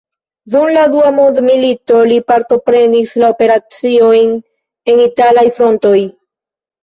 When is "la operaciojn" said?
3.23-4.33